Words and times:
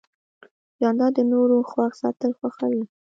جانداد 0.79 1.11
د 1.15 1.19
نورو 1.31 1.57
خوښ 1.69 1.91
ساتل 2.01 2.31
خوښوي. 2.39 2.83